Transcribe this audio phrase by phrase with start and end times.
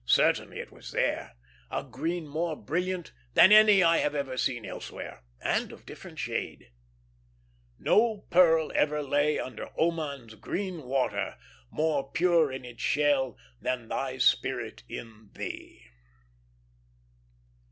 [0.03, 1.35] Certainly it was there
[1.69, 6.71] a green more brilliant than any I have ever seen elsewhere, and of different shade.
[7.77, 11.37] "No pearl ever lay under Oman's green water,
[11.69, 15.85] More pure in its shell than thy spirit in thee."